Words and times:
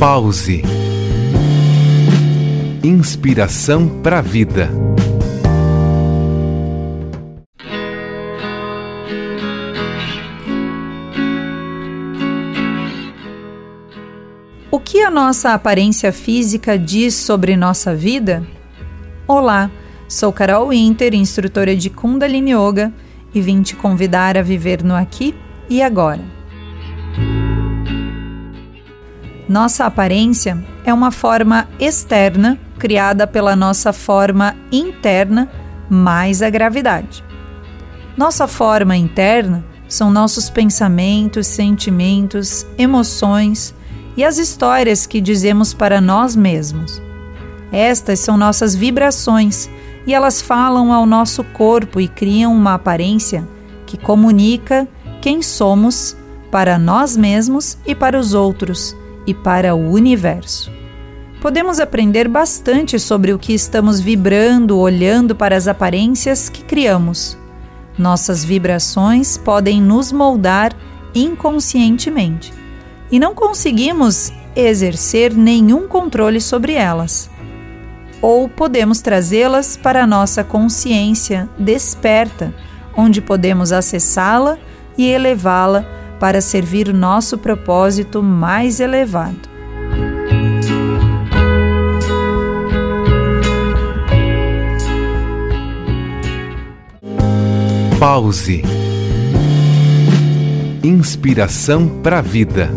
Pause. 0.00 0.62
Inspiração 2.82 4.00
para 4.00 4.20
a 4.20 4.22
vida. 4.22 4.70
O 14.70 14.80
que 14.80 15.02
a 15.02 15.10
nossa 15.10 15.52
aparência 15.52 16.10
física 16.14 16.78
diz 16.78 17.14
sobre 17.14 17.54
nossa 17.54 17.94
vida? 17.94 18.42
Olá, 19.28 19.70
sou 20.08 20.32
Carol 20.32 20.70
Winter, 20.70 21.12
instrutora 21.12 21.76
de 21.76 21.90
Kundalini 21.90 22.52
Yoga, 22.52 22.90
e 23.34 23.42
vim 23.42 23.60
te 23.60 23.76
convidar 23.76 24.38
a 24.38 24.42
viver 24.42 24.82
no 24.82 24.94
aqui 24.94 25.34
e 25.68 25.82
agora. 25.82 26.39
Nossa 29.50 29.84
aparência 29.84 30.64
é 30.84 30.94
uma 30.94 31.10
forma 31.10 31.68
externa 31.80 32.56
criada 32.78 33.26
pela 33.26 33.56
nossa 33.56 33.92
forma 33.92 34.54
interna 34.70 35.50
mais 35.88 36.40
a 36.40 36.48
gravidade. 36.48 37.24
Nossa 38.16 38.46
forma 38.46 38.96
interna 38.96 39.64
são 39.88 40.08
nossos 40.08 40.48
pensamentos, 40.48 41.48
sentimentos, 41.48 42.64
emoções 42.78 43.74
e 44.16 44.22
as 44.22 44.38
histórias 44.38 45.04
que 45.04 45.20
dizemos 45.20 45.74
para 45.74 46.00
nós 46.00 46.36
mesmos. 46.36 47.02
Estas 47.72 48.20
são 48.20 48.36
nossas 48.36 48.72
vibrações 48.76 49.68
e 50.06 50.14
elas 50.14 50.40
falam 50.40 50.92
ao 50.92 51.04
nosso 51.04 51.42
corpo 51.42 52.00
e 52.00 52.06
criam 52.06 52.54
uma 52.54 52.74
aparência 52.74 53.44
que 53.84 53.98
comunica 53.98 54.86
quem 55.20 55.42
somos 55.42 56.16
para 56.52 56.78
nós 56.78 57.16
mesmos 57.16 57.76
e 57.84 57.96
para 57.96 58.16
os 58.16 58.32
outros 58.32 58.99
e 59.30 59.34
para 59.34 59.74
o 59.76 59.92
universo. 59.92 60.72
Podemos 61.40 61.78
aprender 61.78 62.28
bastante 62.28 62.98
sobre 62.98 63.32
o 63.32 63.38
que 63.38 63.54
estamos 63.54 64.00
vibrando 64.00 64.76
olhando 64.76 65.34
para 65.34 65.56
as 65.56 65.68
aparências 65.68 66.48
que 66.48 66.62
criamos. 66.64 67.38
Nossas 67.96 68.44
vibrações 68.44 69.38
podem 69.38 69.80
nos 69.80 70.10
moldar 70.10 70.74
inconscientemente 71.14 72.52
e 73.10 73.18
não 73.18 73.34
conseguimos 73.34 74.32
exercer 74.54 75.32
nenhum 75.32 75.86
controle 75.86 76.40
sobre 76.40 76.74
elas. 76.74 77.30
Ou 78.20 78.48
podemos 78.48 79.00
trazê-las 79.00 79.76
para 79.76 80.02
a 80.02 80.06
nossa 80.06 80.44
consciência 80.44 81.48
desperta, 81.56 82.52
onde 82.96 83.22
podemos 83.22 83.72
acessá-la 83.72 84.58
e 84.98 85.08
elevá-la 85.08 85.99
para 86.20 86.42
servir 86.42 86.86
o 86.88 86.92
nosso 86.92 87.38
propósito 87.38 88.22
mais 88.22 88.78
elevado. 88.78 89.48
Pause. 97.98 98.62
Inspiração 100.84 101.88
para 102.02 102.18
a 102.18 102.22
vida. 102.22 102.70